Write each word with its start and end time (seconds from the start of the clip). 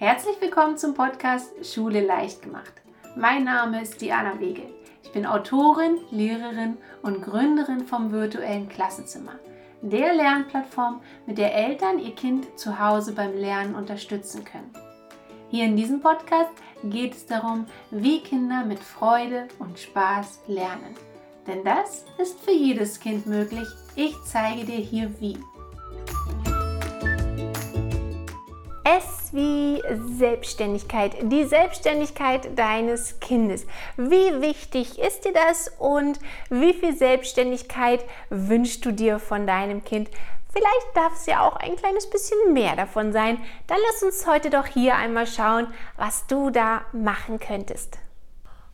Herzlich 0.00 0.40
willkommen 0.40 0.78
zum 0.78 0.94
Podcast 0.94 1.50
Schule 1.66 2.06
leicht 2.06 2.40
gemacht. 2.40 2.72
Mein 3.16 3.42
Name 3.42 3.82
ist 3.82 4.00
Diana 4.00 4.38
Wege. 4.38 4.62
Ich 5.02 5.10
bin 5.10 5.26
Autorin, 5.26 5.98
Lehrerin 6.12 6.76
und 7.02 7.20
Gründerin 7.20 7.84
vom 7.84 8.12
virtuellen 8.12 8.68
Klassenzimmer, 8.68 9.40
der 9.82 10.14
Lernplattform, 10.14 11.00
mit 11.26 11.36
der 11.36 11.52
Eltern 11.52 11.98
ihr 11.98 12.14
Kind 12.14 12.46
zu 12.56 12.78
Hause 12.78 13.12
beim 13.12 13.36
Lernen 13.36 13.74
unterstützen 13.74 14.44
können. 14.44 14.72
Hier 15.50 15.64
in 15.64 15.76
diesem 15.76 16.00
Podcast 16.00 16.52
geht 16.84 17.14
es 17.14 17.26
darum, 17.26 17.66
wie 17.90 18.20
Kinder 18.20 18.64
mit 18.64 18.78
Freude 18.78 19.48
und 19.58 19.80
Spaß 19.80 20.42
lernen. 20.46 20.94
Denn 21.48 21.64
das 21.64 22.04
ist 22.18 22.38
für 22.38 22.52
jedes 22.52 23.00
Kind 23.00 23.26
möglich. 23.26 23.66
Ich 23.96 24.14
zeige 24.24 24.64
dir 24.64 24.78
hier 24.78 25.12
wie. 25.18 25.38
S 28.96 29.32
wie 29.32 29.82
Selbstständigkeit, 30.16 31.14
die 31.20 31.44
Selbstständigkeit 31.44 32.58
deines 32.58 33.20
Kindes. 33.20 33.66
Wie 33.98 34.40
wichtig 34.40 34.98
ist 34.98 35.26
dir 35.26 35.34
das 35.34 35.70
und 35.78 36.18
wie 36.48 36.72
viel 36.72 36.96
Selbstständigkeit 36.96 38.02
wünschst 38.30 38.86
du 38.86 38.92
dir 38.92 39.18
von 39.18 39.46
deinem 39.46 39.84
Kind? 39.84 40.08
Vielleicht 40.50 40.96
darf 40.96 41.12
es 41.12 41.26
ja 41.26 41.46
auch 41.46 41.56
ein 41.56 41.76
kleines 41.76 42.08
bisschen 42.08 42.54
mehr 42.54 42.76
davon 42.76 43.12
sein. 43.12 43.38
Dann 43.66 43.78
lass 43.88 44.02
uns 44.02 44.26
heute 44.26 44.48
doch 44.48 44.66
hier 44.66 44.96
einmal 44.96 45.26
schauen, 45.26 45.66
was 45.98 46.26
du 46.26 46.48
da 46.48 46.80
machen 46.92 47.38
könntest. 47.38 47.98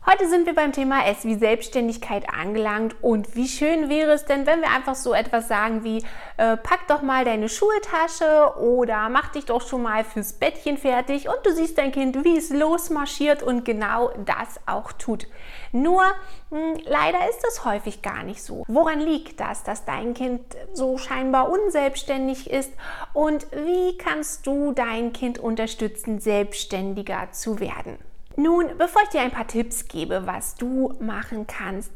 Heute 0.06 0.28
sind 0.28 0.44
wir 0.44 0.54
beim 0.54 0.72
Thema 0.72 1.06
S 1.06 1.24
wie 1.24 1.34
Selbstständigkeit 1.34 2.28
angelangt 2.28 2.94
und 3.00 3.36
wie 3.36 3.48
schön 3.48 3.88
wäre 3.88 4.12
es 4.12 4.26
denn, 4.26 4.44
wenn 4.44 4.60
wir 4.60 4.68
einfach 4.70 4.96
so 4.96 5.14
etwas 5.14 5.48
sagen 5.48 5.82
wie 5.82 6.04
äh, 6.36 6.58
pack 6.58 6.86
doch 6.88 7.00
mal 7.00 7.24
deine 7.24 7.48
Schultasche 7.48 8.52
oder 8.58 9.08
mach 9.08 9.30
dich 9.30 9.46
doch 9.46 9.66
schon 9.66 9.82
mal 9.82 10.04
fürs 10.04 10.34
Bettchen 10.34 10.76
fertig 10.76 11.26
und 11.30 11.38
du 11.44 11.54
siehst 11.54 11.78
dein 11.78 11.90
Kind, 11.90 12.22
wie 12.22 12.36
es 12.36 12.50
losmarschiert 12.50 13.42
und 13.42 13.64
genau 13.64 14.10
das 14.26 14.60
auch 14.66 14.92
tut. 14.92 15.26
Nur 15.72 16.02
mh, 16.50 16.58
hm, 16.58 16.80
leider 16.84 17.26
ist 17.30 17.40
das 17.42 17.64
häufig 17.64 18.02
gar 18.02 18.24
nicht 18.24 18.42
so. 18.42 18.64
Woran 18.68 19.00
liegt 19.00 19.40
das, 19.40 19.62
dass 19.62 19.86
dein 19.86 20.12
Kind 20.12 20.42
so 20.74 20.98
scheinbar 20.98 21.48
unselbstständig 21.48 22.50
ist 22.50 22.74
und 23.14 23.46
wie 23.52 23.96
kannst 23.96 24.46
du 24.46 24.72
dein 24.72 25.14
Kind 25.14 25.38
unterstützen, 25.38 26.20
selbstständiger 26.20 27.32
zu 27.32 27.58
werden? 27.58 27.96
Nun, 28.36 28.76
bevor 28.78 29.02
ich 29.02 29.10
dir 29.10 29.20
ein 29.20 29.30
paar 29.30 29.46
Tipps 29.46 29.86
gebe, 29.86 30.26
was 30.26 30.54
du 30.56 30.94
machen 31.00 31.46
kannst, 31.46 31.92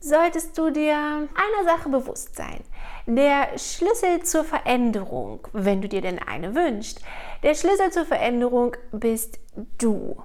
solltest 0.00 0.56
du 0.56 0.70
dir 0.70 0.94
einer 0.94 1.64
Sache 1.64 1.88
bewusst 1.88 2.36
sein. 2.36 2.60
Der 3.06 3.58
Schlüssel 3.58 4.22
zur 4.22 4.44
Veränderung, 4.44 5.46
wenn 5.52 5.80
du 5.80 5.88
dir 5.88 6.00
denn 6.00 6.18
eine 6.18 6.54
wünschst, 6.54 7.00
der 7.42 7.54
Schlüssel 7.54 7.90
zur 7.90 8.04
Veränderung 8.04 8.76
bist 8.92 9.38
du. 9.78 10.22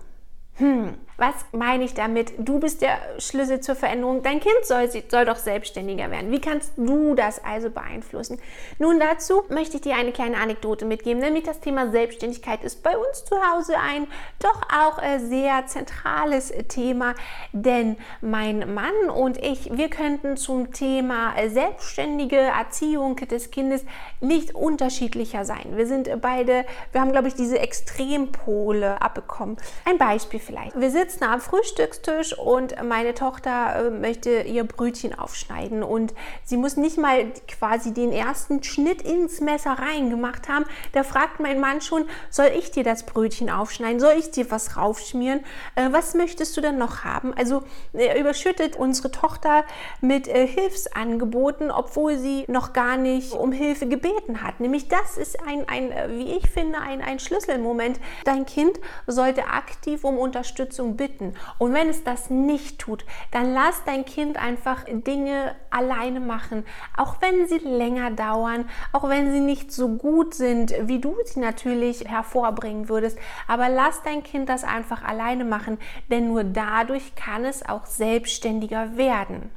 Hm, 0.56 0.96
was 1.18 1.34
meine 1.52 1.84
ich 1.84 1.94
damit? 1.94 2.34
Du 2.38 2.60
bist 2.60 2.82
der 2.82 2.98
Schlüssel 3.20 3.62
zur 3.62 3.76
Veränderung. 3.76 4.24
Dein 4.24 4.40
Kind 4.40 4.64
soll, 4.64 4.90
soll 5.08 5.26
doch 5.26 5.38
selbstständiger 5.38 6.10
werden. 6.12 6.32
Wie 6.32 6.42
kannst 6.42 6.74
du 6.78 7.16
das 7.16 7.44
also 7.44 7.70
beeinflussen? 7.70 8.40
Nun, 8.80 9.00
dazu 9.00 9.44
möchte 9.50 9.78
ich 9.78 9.82
dir 9.82 9.96
eine 9.96 10.12
kleine 10.12 10.38
Anekdote 10.38 10.86
mitgeben, 10.86 11.22
nämlich 11.22 11.44
das 11.44 11.60
Thema 11.60 11.92
Selbstständigkeit 11.92 12.64
ist 12.64 12.84
bei 12.84 12.98
uns 12.98 13.26
zu 13.26 13.36
Hause 13.36 13.76
ein 13.78 14.08
doch 14.40 14.62
auch 14.74 15.02
äh, 15.02 15.20
sehr 15.20 15.66
zentrales 15.68 16.54
Thema, 16.68 17.16
denn 17.52 17.98
mein 18.22 18.74
Mann 18.74 19.10
und 19.10 19.38
ich, 19.38 19.76
wir 19.76 19.90
könnten 19.90 20.38
zum 20.38 20.74
Thema 20.74 21.36
äh, 21.38 21.50
selbstständige 21.50 22.38
Erziehung 22.38 23.16
des 23.16 23.52
Kindes 23.52 23.86
nicht 24.20 24.56
unterschiedlicher 24.56 25.46
sein. 25.46 25.76
Wir 25.76 25.88
sind 25.88 26.10
beide, 26.22 26.66
wir 26.92 27.02
haben, 27.02 27.12
glaube 27.12 27.28
ich, 27.28 27.36
diese 27.36 27.60
Extrempole 27.60 29.02
abbekommen. 29.02 29.58
Ein 29.86 29.98
Beispiel 29.98 30.40
vielleicht. 30.40 30.80
Wir 30.80 30.92
sitzen 30.92 31.13
am 31.22 31.42
Frühstückstisch 31.42 32.38
und 32.38 32.76
meine 32.84 33.14
Tochter 33.14 33.88
äh, 33.88 33.90
möchte 33.90 34.42
ihr 34.42 34.64
Brötchen 34.64 35.18
aufschneiden 35.18 35.84
und 35.84 36.14
sie 36.44 36.58
muss 36.58 36.78
nicht 36.78 36.98
mal 36.98 37.26
quasi 37.48 37.94
den 37.94 38.12
ersten 38.12 38.64
Schnitt 38.64 39.02
ins 39.02 39.42
Messer 39.42 39.72
reingemacht 39.72 40.50
haben. 40.50 40.66
Da 40.94 41.04
fragt 41.04 41.40
mein 41.40 41.60
Mann 41.60 41.82
schon, 41.82 42.06
soll 42.30 42.52
ich 42.58 42.72
dir 42.72 42.84
das 42.84 43.06
Brötchen 43.06 43.50
aufschneiden? 43.50 44.00
Soll 44.00 44.16
ich 44.18 44.32
dir 44.32 44.50
was 44.52 44.78
raufschmieren? 44.78 45.42
Äh, 45.76 45.90
was 45.92 46.14
möchtest 46.14 46.58
du 46.58 46.62
denn 46.62 46.78
noch 46.78 47.04
haben? 47.04 47.34
Also 47.34 47.64
er 47.94 48.20
überschüttet 48.20 48.76
unsere 48.76 49.12
Tochter 49.12 49.64
mit 50.02 50.28
äh, 50.28 50.48
Hilfsangeboten, 50.48 51.72
obwohl 51.72 52.18
sie 52.18 52.46
noch 52.48 52.74
gar 52.74 52.98
nicht 52.98 53.34
um 53.34 53.52
Hilfe 53.52 53.88
gebeten 53.88 54.42
hat. 54.42 54.60
Nämlich 54.60 54.88
das 54.88 55.18
ist 55.18 55.38
ein, 55.48 55.68
ein 55.68 55.92
wie 56.18 56.38
ich 56.38 56.50
finde, 56.50 56.80
ein, 56.80 57.02
ein 57.02 57.20
Schlüsselmoment. 57.20 58.00
Dein 58.26 58.46
Kind 58.46 58.80
sollte 59.08 59.48
aktiv 59.48 60.04
um 60.04 60.18
Unterstützung 60.18 60.93
bitten. 60.94 61.34
Und 61.58 61.74
wenn 61.74 61.90
es 61.90 62.04
das 62.04 62.30
nicht 62.30 62.80
tut, 62.80 63.06
dann 63.32 63.54
lass 63.54 63.84
dein 63.86 64.06
Kind 64.06 64.38
einfach 64.38 64.86
Dinge 64.88 65.56
alleine 65.70 66.20
machen, 66.20 66.66
auch 66.98 67.22
wenn 67.22 67.48
sie 67.48 67.58
länger 67.58 68.12
dauern, 68.12 68.70
auch 68.92 69.08
wenn 69.10 69.32
sie 69.32 69.40
nicht 69.40 69.72
so 69.72 69.90
gut 69.90 70.34
sind, 70.34 70.74
wie 70.82 71.00
du 71.00 71.16
sie 71.26 71.40
natürlich 71.40 72.06
hervorbringen 72.10 72.90
würdest. 72.90 73.18
Aber 73.48 73.70
lass 73.70 74.02
dein 74.04 74.24
Kind 74.24 74.50
das 74.50 74.64
einfach 74.64 75.04
alleine 75.04 75.46
machen, 75.46 75.78
denn 76.10 76.28
nur 76.28 76.44
dadurch 76.44 77.16
kann 77.16 77.46
es 77.46 77.68
auch 77.68 77.86
selbstständiger 77.86 78.98
werden. 78.98 79.52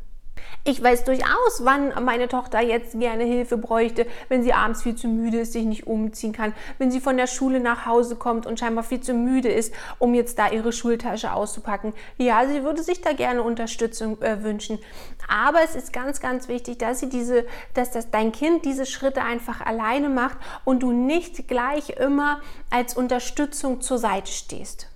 Ich 0.69 0.83
weiß 0.83 1.05
durchaus, 1.05 1.65
wann 1.65 1.93
meine 2.05 2.27
Tochter 2.27 2.61
jetzt 2.61 2.99
gerne 2.99 3.23
Hilfe 3.23 3.57
bräuchte, 3.57 4.05
wenn 4.29 4.43
sie 4.43 4.53
abends 4.53 4.83
viel 4.83 4.97
zu 4.97 5.07
müde 5.07 5.39
ist, 5.39 5.53
sich 5.53 5.65
nicht 5.65 5.87
umziehen 5.87 6.33
kann, 6.33 6.55
wenn 6.79 6.91
sie 6.91 7.01
von 7.01 7.17
der 7.17 7.29
Schule 7.29 7.61
nach 7.61 7.87
Hause 7.87 8.17
kommt 8.17 8.47
und 8.47 8.59
scheinbar 8.59 8.83
viel 8.83 9.01
zu 9.01 9.15
müde 9.15 9.49
ist, 9.49 9.73
um 10.01 10.13
jetzt 10.15 10.41
da 10.41 10.51
ihre 10.51 10.73
Schultasche 10.73 11.33
auszupacken. 11.33 11.93
Ja, 12.19 12.49
sie 12.49 12.65
würde 12.65 12.83
sich 12.83 13.01
da 13.01 13.13
gerne 13.13 13.45
Unterstützung 13.45 14.21
äh, 14.23 14.43
wünschen. 14.43 14.81
Aber 15.29 15.61
es 15.63 15.77
ist 15.77 15.93
ganz, 15.93 16.21
ganz 16.21 16.49
wichtig, 16.49 16.79
dass 16.79 16.99
sie 16.99 17.09
diese, 17.09 17.47
dass 17.75 17.93
das 17.93 18.11
dein 18.11 18.33
Kind 18.33 18.65
diese 18.65 18.87
Schritte 18.87 19.23
einfach 19.23 19.61
alleine 19.61 20.09
macht 20.09 20.39
und 20.65 20.83
du 20.83 20.91
nicht 20.91 21.47
gleich 21.47 21.91
immer 21.91 22.41
als 22.71 22.97
Unterstützung 22.97 23.81
zur 23.81 23.99
Seite 23.99 24.33
stehst. 24.33 24.89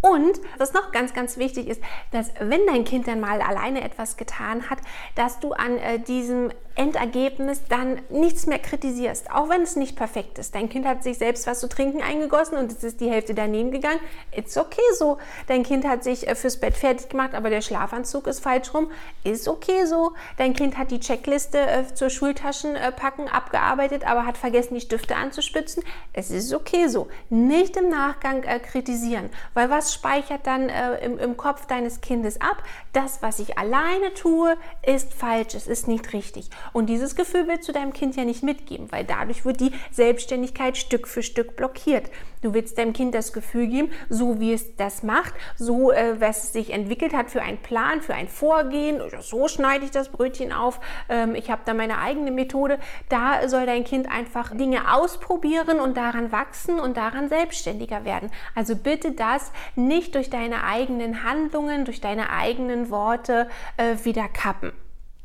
Und 0.00 0.40
was 0.56 0.72
noch 0.72 0.92
ganz, 0.92 1.12
ganz 1.12 1.36
wichtig 1.36 1.68
ist, 1.68 1.82
dass 2.10 2.30
wenn 2.40 2.66
dein 2.66 2.84
Kind 2.84 3.06
dann 3.06 3.20
mal 3.20 3.42
alleine 3.42 3.82
etwas 3.82 4.16
getan 4.16 4.70
hat, 4.70 4.78
dass 5.14 5.40
du 5.40 5.52
an 5.52 5.76
äh, 5.78 5.98
diesem 5.98 6.50
Endergebnis 6.74 7.62
dann 7.68 8.00
nichts 8.08 8.46
mehr 8.46 8.58
kritisierst, 8.58 9.30
auch 9.30 9.50
wenn 9.50 9.62
es 9.62 9.76
nicht 9.76 9.96
perfekt 9.96 10.38
ist. 10.38 10.54
Dein 10.54 10.70
Kind 10.70 10.86
hat 10.86 11.02
sich 11.02 11.18
selbst 11.18 11.46
was 11.46 11.60
zu 11.60 11.68
trinken 11.68 12.00
eingegossen 12.00 12.56
und 12.56 12.72
es 12.72 12.82
ist 12.82 13.00
die 13.00 13.10
Hälfte 13.10 13.34
daneben 13.34 13.70
gegangen. 13.70 14.00
It's 14.34 14.56
okay 14.56 14.80
so. 14.96 15.18
Dein 15.48 15.62
Kind 15.62 15.86
hat 15.86 16.04
sich 16.04 16.26
äh, 16.26 16.34
fürs 16.34 16.58
Bett 16.58 16.76
fertig 16.76 17.10
gemacht, 17.10 17.34
aber 17.34 17.50
der 17.50 17.60
Schlafanzug 17.60 18.26
ist 18.26 18.40
falsch 18.40 18.72
rum. 18.72 18.90
Ist 19.24 19.48
okay 19.48 19.84
so. 19.84 20.12
Dein 20.38 20.54
Kind 20.54 20.78
hat 20.78 20.90
die 20.90 21.00
Checkliste 21.00 21.58
äh, 21.58 21.94
zur 21.94 22.08
Schultaschenpacken 22.08 23.28
abgearbeitet, 23.28 24.06
aber 24.06 24.24
hat 24.24 24.38
vergessen, 24.38 24.74
die 24.74 24.80
Stifte 24.80 25.16
anzuspitzen. 25.16 25.82
Es 26.14 26.30
ist 26.30 26.54
okay 26.54 26.88
so. 26.88 27.08
Nicht 27.28 27.76
im 27.76 27.90
Nachgang 27.90 28.42
äh, 28.44 28.58
kritisieren, 28.58 29.28
weil 29.52 29.68
was 29.68 29.89
speichert 29.94 30.46
dann 30.46 30.68
äh, 30.68 31.04
im, 31.04 31.18
im 31.18 31.36
Kopf 31.36 31.66
deines 31.66 32.00
Kindes 32.00 32.40
ab? 32.40 32.62
Das, 32.92 33.22
was 33.22 33.38
ich 33.38 33.58
alleine 33.58 34.14
tue, 34.14 34.56
ist 34.84 35.12
falsch, 35.12 35.54
es 35.54 35.66
ist 35.66 35.88
nicht 35.88 36.12
richtig. 36.12 36.50
Und 36.72 36.86
dieses 36.86 37.16
Gefühl 37.16 37.48
willst 37.48 37.68
du 37.68 37.72
deinem 37.72 37.92
Kind 37.92 38.16
ja 38.16 38.24
nicht 38.24 38.42
mitgeben, 38.42 38.90
weil 38.92 39.04
dadurch 39.04 39.44
wird 39.44 39.60
die 39.60 39.72
Selbstständigkeit 39.90 40.76
Stück 40.76 41.08
für 41.08 41.22
Stück 41.22 41.56
blockiert. 41.56 42.10
Du 42.42 42.54
willst 42.54 42.78
deinem 42.78 42.92
Kind 42.92 43.14
das 43.14 43.32
Gefühl 43.32 43.66
geben, 43.66 43.90
so 44.08 44.40
wie 44.40 44.52
es 44.52 44.76
das 44.76 45.02
macht, 45.02 45.34
so 45.56 45.92
äh, 45.92 46.20
was 46.20 46.44
es 46.44 46.52
sich 46.52 46.72
entwickelt 46.72 47.12
hat 47.12 47.30
für 47.30 47.42
einen 47.42 47.58
Plan, 47.58 48.00
für 48.00 48.14
ein 48.14 48.28
Vorgehen, 48.28 49.00
so 49.20 49.46
schneide 49.48 49.84
ich 49.84 49.90
das 49.90 50.08
Brötchen 50.08 50.52
auf, 50.52 50.80
ähm, 51.08 51.34
ich 51.34 51.50
habe 51.50 51.62
da 51.64 51.74
meine 51.74 51.98
eigene 51.98 52.30
Methode. 52.30 52.78
Da 53.08 53.46
soll 53.48 53.66
dein 53.66 53.84
Kind 53.84 54.10
einfach 54.10 54.56
Dinge 54.56 54.94
ausprobieren 54.94 55.80
und 55.80 55.96
daran 55.96 56.32
wachsen 56.32 56.80
und 56.80 56.96
daran 56.96 57.28
selbstständiger 57.28 58.04
werden. 58.04 58.30
Also 58.54 58.74
bitte 58.74 59.12
das 59.12 59.52
nicht 59.76 60.14
durch 60.14 60.30
deine 60.30 60.64
eigenen 60.64 61.24
Handlungen, 61.24 61.84
durch 61.84 62.00
deine 62.00 62.30
eigenen 62.30 62.90
Worte 62.90 63.48
äh, 63.76 63.96
wieder 64.04 64.28
kappen. 64.28 64.72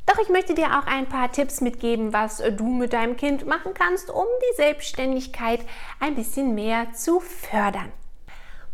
Doch 0.06 0.20
ich 0.20 0.30
möchte 0.30 0.54
dir 0.54 0.78
auch 0.78 0.86
ein 0.86 1.08
paar 1.08 1.32
Tipps 1.32 1.62
mitgeben, 1.62 2.14
was 2.14 2.44
du 2.58 2.68
mit 2.68 2.94
deinem 2.94 3.18
Kind 3.18 3.46
machen 3.48 3.74
kannst, 3.74 4.10
um 4.12 4.26
die 4.52 4.56
Selbstständigkeit 4.56 5.62
ein 6.00 6.16
bisschen 6.16 6.54
mehr 6.54 6.94
zu 6.94 7.20
fördern. 7.20 7.92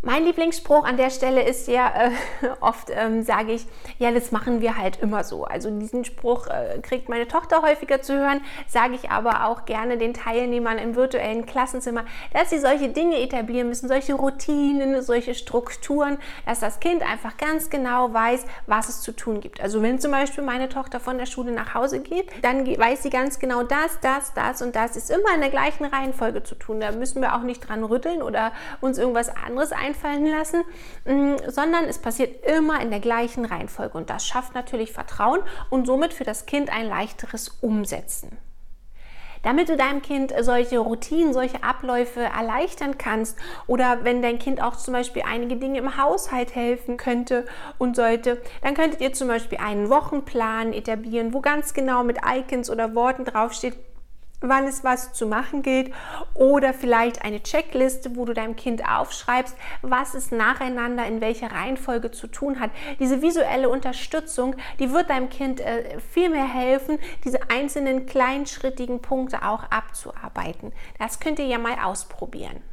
Mein 0.03 0.25
Lieblingsspruch 0.25 0.83
an 0.83 0.98
der 0.98 1.12
Stelle 1.12 1.44
ist 1.44 1.68
ja, 1.68 1.94
äh, 2.07 2.09
oft 2.59 2.89
ähm, 2.89 3.21
sage 3.21 3.51
ich, 3.51 3.68
ja, 4.00 4.09
das 4.12 4.31
machen 4.31 4.59
wir 4.59 4.75
halt 4.77 5.00
immer 5.00 5.24
so. 5.24 5.44
Also 5.45 5.69
diesen 5.69 6.06
Spruch 6.06 6.48
äh, 6.48 6.80
kriegt 6.81 7.07
meine 7.07 7.27
Tochter 7.27 7.62
häufiger 7.62 8.01
zu 8.01 8.18
hören, 8.18 8.42
sage 8.68 8.95
ich 8.95 9.12
aber 9.12 9.45
auch 9.45 9.65
gerne 9.65 10.00
den 10.00 10.15
Teilnehmern 10.15 10.80
im 10.80 10.95
virtuellen 10.95 11.45
Klassenzimmer, 11.45 12.06
dass 12.33 12.50
sie 12.50 12.57
solche 12.57 12.89
Dinge 12.89 13.19
etablieren 13.19 13.68
müssen, 13.68 13.88
solche 13.88 14.15
Routinen, 14.15 15.03
solche 15.03 15.36
Strukturen, 15.36 16.18
dass 16.47 16.62
das 16.62 16.80
Kind 16.80 17.04
einfach 17.04 17.38
ganz 17.38 17.69
genau 17.69 18.12
weiß, 18.12 18.45
was 18.65 18.89
es 18.89 19.01
zu 19.01 19.12
tun 19.12 19.39
gibt. 19.39 19.62
Also 19.62 19.83
wenn 19.83 20.00
zum 20.00 20.09
Beispiel 20.09 20.44
meine 20.44 20.68
Tochter 20.68 21.00
von 21.00 21.19
der 21.19 21.27
Schule 21.27 21.51
nach 21.51 21.75
Hause 21.75 22.00
geht, 22.00 22.27
dann 22.42 22.65
weiß 22.65 23.04
sie 23.04 23.12
ganz 23.12 23.38
genau, 23.38 23.62
das, 23.62 24.00
das, 24.01 24.33
das 24.33 24.63
und 24.63 24.75
das 24.75 24.97
ist 24.97 25.12
immer 25.12 25.36
in 25.36 25.42
der 25.42 25.51
gleichen 25.51 25.86
Reihenfolge 25.86 26.42
zu 26.42 26.56
tun. 26.56 26.80
Da 26.80 26.92
müssen 26.92 27.21
wir 27.21 27.36
auch 27.36 27.44
nicht 27.44 27.69
dran 27.69 27.83
rütteln 27.83 28.24
oder 28.24 28.51
uns 28.80 28.97
irgendwas 28.97 29.30
anderes 29.30 29.71
ein 29.71 29.91
einfallen 29.92 30.26
lassen, 30.26 30.64
mm, 31.06 31.50
sondern 31.50 31.86
es 31.86 32.00
passiert 32.00 32.46
immer 32.46 32.82
in 32.82 32.90
der 32.90 33.00
gleichen 33.00 33.46
Reihenfolge. 33.46 33.98
Und 33.98 34.10
das 34.10 34.26
schafft 34.26 34.56
natürlich 34.56 34.92
Vertrauen 34.92 35.42
und 35.70 35.86
somit 35.86 36.14
für 36.14 36.24
das 36.24 36.46
Kind 36.46 36.72
ein 36.72 36.88
leichteres 36.88 37.50
Umsetzen. 37.62 38.38
Damit 39.44 39.70
du 39.70 39.76
deinem 39.76 40.04
Kind 40.04 40.32
solche 40.42 40.78
Routinen, 40.78 41.34
solche 41.34 41.64
Abläufe 41.64 42.22
erleichtern 42.22 43.00
kannst 43.00 43.40
oder 43.66 44.04
wenn 44.04 44.22
dein 44.22 44.38
Kind 44.38 44.62
auch 44.62 44.76
zum 44.76 44.94
Beispiel 44.94 45.24
einige 45.28 45.56
Dinge 45.56 45.80
im 45.80 45.98
Haushalt 45.98 46.54
helfen 46.54 46.98
könnte 46.98 47.46
und 47.80 47.96
sollte, 47.96 48.40
dann 48.62 48.76
könntet 48.76 49.02
ihr 49.02 49.14
zum 49.14 49.28
Beispiel 49.28 49.58
einen 49.58 49.90
Wochenplan 49.90 50.74
etablieren, 50.74 51.34
wo 51.34 51.42
ganz 51.42 51.74
genau 51.74 52.04
mit 52.04 52.20
Icons 52.24 52.70
oder 52.70 52.94
Worten 52.94 53.26
draufsteht, 53.26 53.76
wann 54.42 54.68
es 54.68 54.84
was 54.84 55.14
zu 55.14 55.28
machen 55.28 55.62
gilt 55.62 55.94
oder 56.34 56.74
vielleicht 56.74 57.24
eine 57.24 57.42
Checkliste, 57.42 58.16
wo 58.16 58.26
du 58.26 58.34
deinem 58.34 58.56
Kind 58.56 58.88
aufschreibst, 58.88 59.56
was 59.82 60.14
es 60.14 60.32
nacheinander 60.32 61.06
in 61.06 61.22
welcher 61.22 61.52
Reihenfolge 61.52 62.12
zu 62.12 62.28
tun 62.28 62.60
hat. 62.60 62.72
Diese 63.00 63.22
visuelle 63.22 63.70
Unterstützung, 63.70 64.56
die 64.80 64.92
wird 64.92 65.10
deinem 65.10 65.30
Kind 65.30 65.62
äh, 65.62 66.00
viel 66.00 66.30
mehr 66.30 66.48
helfen, 66.48 66.98
diese 67.24 67.40
einzelnen 67.50 68.06
kleinschrittigen 68.06 69.02
Punkte 69.02 69.44
auch 69.44 69.64
abzuarbeiten. 69.70 70.74
Das 71.00 71.20
könnt 71.20 71.40
ihr 71.40 71.46
ja 71.46 71.58
mal 71.58 71.76
ausprobieren. 71.84 72.70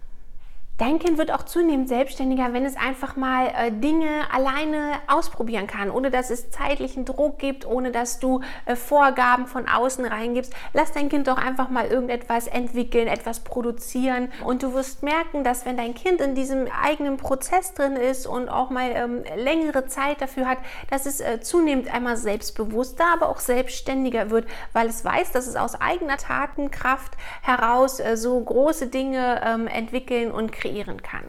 Dein 0.79 1.01
Kind 1.01 1.19
wird 1.19 1.33
auch 1.33 1.43
zunehmend 1.43 1.89
selbstständiger, 1.89 2.53
wenn 2.53 2.65
es 2.65 2.77
einfach 2.77 3.17
mal 3.17 3.49
äh, 3.49 3.73
Dinge 3.73 4.09
alleine 4.33 4.93
ausprobieren 5.09 5.67
kann, 5.67 5.91
ohne 5.91 6.13
dass 6.13 6.31
es 6.31 6.51
zeitlichen 6.51 7.05
Druck 7.05 7.41
gibt, 7.41 7.67
ohne 7.67 7.91
dass 7.91 8.21
du 8.21 8.43
äh, 8.65 8.77
Vorgaben 8.77 9.49
von 9.49 9.69
außen 9.69 10.05
reingibst. 10.05 10.55
Lass 10.75 10.93
dein 10.93 11.09
Kind 11.09 11.27
doch 11.27 11.37
einfach 11.37 11.69
mal 11.69 11.87
irgendetwas 11.87 12.47
entwickeln, 12.47 13.09
etwas 13.09 13.41
produzieren 13.41 14.29
und 14.45 14.63
du 14.63 14.73
wirst 14.73 15.03
merken, 15.03 15.43
dass 15.43 15.67
wenn 15.67 15.77
dein 15.77 15.95
Kind 15.95 16.21
in 16.21 16.37
diesem 16.37 16.69
eigenen 16.69 17.17
Prozess 17.17 17.75
drin 17.75 17.97
ist 17.97 18.29
und 18.29 18.49
auch 18.49 18.71
mal 18.71 18.93
ähm, 18.95 19.25
längere 19.35 19.89
Zeit 19.89 20.23
dafür 20.23 20.47
hat, 20.47 20.59
dass 20.91 21.07
es 21.07 21.21
äh, 21.21 21.41
zunehmend 21.41 21.93
einmal 21.93 22.17
selbstbewusster, 22.17 23.05
aber 23.15 23.31
auch 23.31 23.41
selbstständiger 23.41 24.31
wird, 24.31 24.47
weil 24.75 24.87
es 24.87 25.05
weiß, 25.05 25.33
dass 25.33 25.49
es 25.49 25.57
aus 25.57 25.81
eigener 25.81 26.19
Tatenkraft 26.19 27.17
heraus 27.43 27.99
äh, 27.99 28.17
so 28.17 28.39
große 28.39 28.87
Dinge 28.87 29.43
ähm, 29.45 29.67
entwickeln 29.67 30.31
und 30.31 30.53
kreieren 30.53 30.68
kreieren 30.69 31.03
kann. 31.03 31.25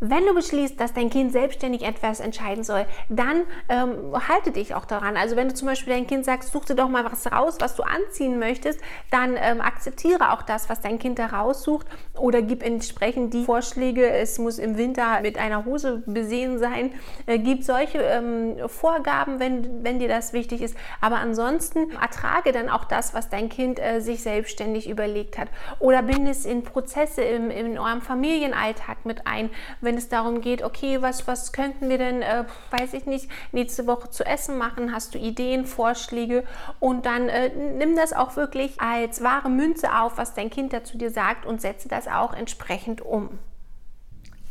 Wenn 0.00 0.26
du 0.26 0.34
beschließt, 0.34 0.78
dass 0.78 0.92
dein 0.92 1.10
Kind 1.10 1.32
selbstständig 1.32 1.82
etwas 1.82 2.20
entscheiden 2.20 2.64
soll, 2.64 2.84
dann 3.08 3.42
ähm, 3.68 4.14
halte 4.28 4.50
dich 4.50 4.74
auch 4.74 4.84
daran. 4.84 5.16
Also 5.16 5.36
wenn 5.36 5.48
du 5.48 5.54
zum 5.54 5.68
Beispiel 5.68 5.94
dein 5.94 6.06
Kind 6.06 6.24
sagst, 6.24 6.52
such 6.52 6.66
dir 6.66 6.74
doch 6.74 6.88
mal 6.88 7.04
was 7.04 7.30
raus, 7.32 7.56
was 7.60 7.76
du 7.76 7.82
anziehen 7.82 8.38
möchtest, 8.38 8.80
dann 9.10 9.36
ähm, 9.38 9.60
akzeptiere 9.60 10.32
auch 10.32 10.42
das, 10.42 10.68
was 10.68 10.80
dein 10.80 10.98
Kind 10.98 11.18
da 11.18 11.26
raussucht 11.26 11.86
oder 12.18 12.42
gib 12.42 12.62
entsprechend 12.62 13.32
die 13.32 13.44
Vorschläge, 13.44 14.08
es 14.10 14.38
muss 14.38 14.58
im 14.58 14.76
Winter 14.76 15.20
mit 15.22 15.38
einer 15.38 15.64
Hose 15.64 16.02
besehen 16.06 16.58
sein. 16.58 16.92
Äh, 17.26 17.38
gib 17.38 17.64
solche 17.64 17.98
ähm, 17.98 18.56
Vorgaben, 18.68 19.40
wenn, 19.40 19.82
wenn 19.84 19.98
dir 19.98 20.08
das 20.08 20.32
wichtig 20.32 20.60
ist. 20.62 20.76
Aber 21.00 21.16
ansonsten 21.16 21.90
ertrage 21.92 22.52
dann 22.52 22.68
auch 22.68 22.84
das, 22.84 23.14
was 23.14 23.28
dein 23.28 23.48
Kind 23.48 23.78
äh, 23.78 24.00
sich 24.00 24.22
selbstständig 24.22 24.88
überlegt 24.88 25.38
hat. 25.38 25.48
Oder 25.78 26.02
binde 26.02 26.30
es 26.30 26.44
in 26.44 26.62
Prozesse 26.62 27.22
im, 27.22 27.50
in 27.50 27.78
eurem 27.78 28.02
Familienalltag 28.02 29.04
mit 29.04 29.26
ein 29.26 29.50
wenn 29.86 29.96
es 29.96 30.10
darum 30.10 30.42
geht, 30.42 30.62
okay, 30.62 31.00
was, 31.00 31.26
was 31.26 31.52
könnten 31.52 31.88
wir 31.88 31.96
denn, 31.96 32.20
äh, 32.20 32.44
weiß 32.78 32.92
ich 32.92 33.06
nicht, 33.06 33.30
nächste 33.52 33.86
Woche 33.86 34.10
zu 34.10 34.26
essen 34.26 34.58
machen? 34.58 34.92
Hast 34.92 35.14
du 35.14 35.18
Ideen, 35.18 35.64
Vorschläge? 35.64 36.44
Und 36.78 37.06
dann 37.06 37.30
äh, 37.30 37.48
nimm 37.48 37.96
das 37.96 38.12
auch 38.12 38.36
wirklich 38.36 38.78
als 38.78 39.22
wahre 39.22 39.48
Münze 39.48 39.96
auf, 39.98 40.18
was 40.18 40.34
dein 40.34 40.50
Kind 40.50 40.74
dazu 40.74 40.98
dir 40.98 41.10
sagt 41.10 41.46
und 41.46 41.62
setze 41.62 41.88
das 41.88 42.06
auch 42.06 42.34
entsprechend 42.34 43.00
um. 43.00 43.38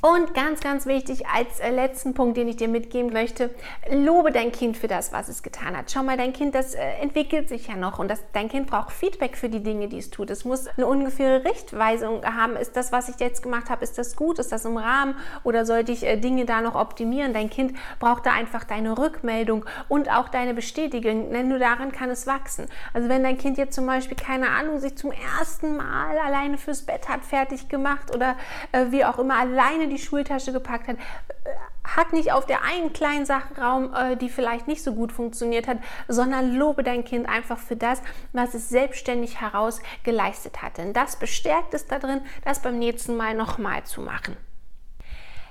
Und 0.01 0.35
ganz, 0.35 0.59
ganz 0.59 0.85
wichtig 0.85 1.25
als 1.27 1.59
äh, 1.59 1.71
letzten 1.71 2.13
Punkt, 2.13 2.37
den 2.37 2.47
ich 2.47 2.57
dir 2.57 2.67
mitgeben 2.67 3.11
möchte, 3.11 3.49
lobe 3.89 4.31
dein 4.31 4.51
Kind 4.51 4.77
für 4.77 4.87
das, 4.87 5.11
was 5.11 5.29
es 5.29 5.41
getan 5.41 5.75
hat. 5.75 5.89
Schau 5.89 6.03
mal, 6.03 6.15
dein 6.15 6.31
Kind, 6.31 6.53
das 6.53 6.75
äh, 6.75 6.81
entwickelt 7.01 7.49
sich 7.49 7.67
ja 7.67 7.75
noch 7.75 7.97
und 7.97 8.11
das, 8.11 8.21
dein 8.31 8.47
Kind 8.47 8.67
braucht 8.67 8.91
Feedback 8.91 9.35
für 9.35 9.49
die 9.49 9.63
Dinge, 9.63 9.87
die 9.87 9.97
es 9.97 10.11
tut. 10.11 10.29
Es 10.29 10.45
muss 10.45 10.67
eine 10.67 10.85
ungefähre 10.85 11.43
Richtweisung 11.43 12.23
haben. 12.23 12.55
Ist 12.55 12.75
das, 12.75 12.91
was 12.91 13.09
ich 13.09 13.19
jetzt 13.19 13.41
gemacht 13.41 13.71
habe, 13.71 13.83
ist 13.83 13.97
das 13.97 14.15
gut? 14.15 14.37
Ist 14.37 14.51
das 14.51 14.65
im 14.65 14.77
Rahmen? 14.77 15.15
Oder 15.43 15.65
sollte 15.65 15.91
ich 15.91 16.05
äh, 16.05 16.17
Dinge 16.17 16.45
da 16.45 16.61
noch 16.61 16.75
optimieren? 16.75 17.33
Dein 17.33 17.49
Kind 17.49 17.75
braucht 17.99 18.27
da 18.27 18.33
einfach 18.33 18.63
deine 18.63 18.99
Rückmeldung 18.99 19.65
und 19.87 20.11
auch 20.11 20.29
deine 20.29 20.53
Bestätigung, 20.53 21.31
denn 21.31 21.47
nur 21.47 21.57
daran 21.59 21.91
kann 21.91 22.11
es 22.11 22.27
wachsen. 22.27 22.67
Also 22.93 23.09
wenn 23.09 23.23
dein 23.23 23.39
Kind 23.39 23.57
jetzt 23.57 23.73
zum 23.73 23.87
Beispiel, 23.87 24.17
keine 24.17 24.49
Ahnung, 24.49 24.79
sich 24.79 24.95
zum 24.97 25.11
ersten 25.39 25.77
Mal 25.77 26.15
alleine 26.19 26.59
fürs 26.59 26.83
Bett 26.83 27.09
hat 27.09 27.25
fertig 27.25 27.69
gemacht 27.69 28.13
oder 28.13 28.35
äh, 28.71 28.85
wie 28.89 29.03
auch 29.03 29.17
immer 29.17 29.39
alleine 29.39 29.87
die 29.87 29.94
die 29.95 30.01
Schultasche 30.01 30.51
gepackt 30.51 30.87
hat, 30.87 30.97
hat 31.83 32.13
nicht 32.13 32.31
auf 32.31 32.45
der 32.45 32.63
einen 32.63 32.93
kleinen 32.93 33.25
Sache 33.25 33.59
Raum, 33.59 33.93
äh, 33.93 34.15
die 34.15 34.29
vielleicht 34.29 34.67
nicht 34.67 34.83
so 34.83 34.93
gut 34.93 35.11
funktioniert 35.11 35.67
hat, 35.67 35.77
sondern 36.07 36.55
lobe 36.55 36.83
dein 36.83 37.03
Kind 37.03 37.27
einfach 37.27 37.57
für 37.57 37.75
das, 37.75 38.01
was 38.33 38.53
es 38.53 38.69
selbstständig 38.69 39.41
heraus 39.41 39.81
geleistet 40.03 40.61
hat. 40.61 40.77
Denn 40.77 40.93
das 40.93 41.17
bestärkt 41.17 41.73
es 41.73 41.87
darin, 41.87 42.21
das 42.43 42.61
beim 42.61 42.79
nächsten 42.79 43.15
Mal 43.15 43.35
nochmal 43.35 43.83
zu 43.83 44.01
machen. 44.01 44.35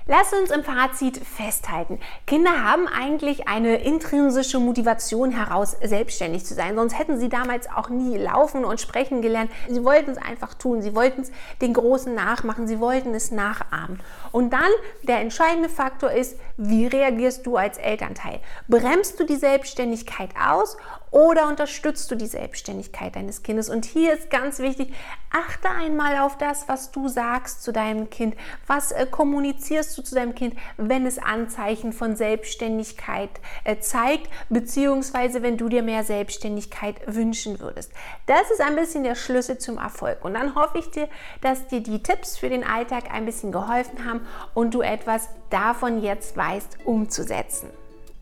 Lass 0.07 0.33
uns 0.33 0.51
im 0.51 0.63
Fazit 0.63 1.17
festhalten. 1.17 1.99
Kinder 2.27 2.63
haben 2.63 2.87
eigentlich 2.87 3.47
eine 3.47 3.77
intrinsische 3.77 4.59
Motivation 4.59 5.31
heraus, 5.31 5.75
selbstständig 5.83 6.45
zu 6.45 6.53
sein. 6.53 6.75
Sonst 6.75 6.99
hätten 6.99 7.19
sie 7.19 7.27
damals 7.27 7.67
auch 7.67 7.89
nie 7.89 8.15
laufen 8.15 8.65
und 8.65 8.79
sprechen 8.79 9.23
gelernt. 9.23 9.49
Sie 9.67 9.83
wollten 9.83 10.11
es 10.11 10.19
einfach 10.19 10.53
tun. 10.53 10.83
Sie 10.83 10.93
wollten 10.93 11.21
es 11.21 11.31
den 11.59 11.73
Großen 11.73 12.13
nachmachen. 12.13 12.67
Sie 12.67 12.79
wollten 12.79 13.15
es 13.15 13.31
nachahmen. 13.31 13.99
Und 14.31 14.53
dann 14.53 14.69
der 15.01 15.21
entscheidende 15.21 15.69
Faktor 15.69 16.11
ist, 16.11 16.37
wie 16.55 16.85
reagierst 16.85 17.43
du 17.47 17.57
als 17.57 17.79
Elternteil? 17.79 18.41
Bremst 18.67 19.19
du 19.19 19.25
die 19.25 19.37
Selbstständigkeit 19.37 20.29
aus 20.39 20.77
oder 21.15 21.47
unterstützt 21.47 22.11
du 22.11 22.15
die 22.15 22.27
Selbstständigkeit 22.27 23.15
deines 23.15 23.41
Kindes? 23.41 23.69
Und 23.69 23.85
hier 23.85 24.13
ist 24.13 24.29
ganz 24.29 24.59
wichtig, 24.59 24.93
achte 25.31 25.69
einmal 25.69 26.17
auf 26.17 26.37
das, 26.37 26.67
was 26.67 26.91
du 26.91 27.07
sagst 27.07 27.63
zu 27.63 27.71
deinem 27.71 28.09
Kind. 28.09 28.35
Was 28.67 28.91
äh, 28.91 29.07
kommunizierst 29.09 29.97
du 29.97 30.01
zu 30.01 30.13
deinem 30.13 30.35
Kind, 30.35 30.55
wenn 30.75 31.05
es 31.05 31.17
Anzeichen 31.17 31.93
von 31.93 32.17
Selbstständigkeit 32.17 33.29
äh, 33.63 33.77
zeigt, 33.77 34.29
beziehungsweise 34.49 35.41
wenn 35.41 35.55
du 35.55 35.69
dir 35.69 35.83
mehr 35.83 36.03
Selbstständigkeit 36.03 36.97
wünschen 37.07 37.61
würdest. 37.61 37.93
Das 38.25 38.51
ist 38.51 38.59
ein 38.59 38.75
bisschen 38.75 39.05
der 39.05 39.15
Schlüssel 39.15 39.57
zum 39.57 39.77
Erfolg. 39.77 40.25
Und 40.25 40.33
dann 40.33 40.53
hoffe 40.53 40.79
ich 40.79 40.91
dir, 40.91 41.07
dass 41.39 41.67
dir 41.67 41.79
die 41.79 42.03
Tipps 42.03 42.37
für 42.37 42.49
den 42.49 42.65
Alltag 42.65 43.05
ein 43.13 43.25
bisschen 43.25 43.53
geholfen 43.53 44.03
haben 44.03 44.27
und 44.53 44.73
du 44.73 44.81
etwas 44.81 45.29
davon 45.49 46.01
jetzt 46.01 46.35
weißt 46.35 46.79
umzusetzen. 46.83 47.69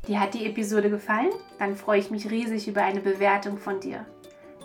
Dir 0.08 0.20
hat 0.20 0.34
die 0.34 0.46
Episode 0.46 0.90
gefallen? 0.90 1.32
Dann 1.60 1.76
freue 1.76 2.00
ich 2.00 2.12
mich 2.12 2.30
riesig 2.30 2.68
über 2.68 2.84
eine 2.84 3.00
Bewertung 3.00 3.58
von 3.58 3.80
dir. 3.80 4.06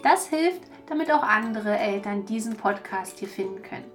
Das 0.02 0.28
hilft, 0.28 0.62
damit 0.88 1.12
auch 1.12 1.22
andere 1.22 1.78
Eltern 1.78 2.24
diesen 2.24 2.56
Podcast 2.56 3.18
hier 3.18 3.28
finden 3.28 3.62
können. 3.62 3.90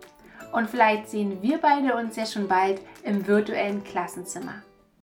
Und 0.53 0.69
vielleicht 0.69 1.09
sehen 1.09 1.41
wir 1.41 1.57
beide 1.57 1.95
uns 1.95 2.15
ja 2.15 2.25
schon 2.25 2.47
bald 2.47 2.79
im 3.03 3.27
virtuellen 3.27 3.83
Klassenzimmer. 3.83 4.61